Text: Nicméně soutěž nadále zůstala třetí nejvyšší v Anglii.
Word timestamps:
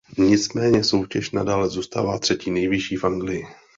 Nicméně 0.17 0.83
soutěž 0.83 1.31
nadále 1.31 1.69
zůstala 1.69 2.19
třetí 2.19 2.51
nejvyšší 2.51 2.95
v 2.97 3.03
Anglii. 3.03 3.47